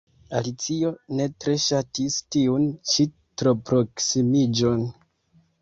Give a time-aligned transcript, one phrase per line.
[0.37, 3.07] Alicio ne tre ŝatis tiun ĉi
[3.43, 4.85] troproksimiĝon.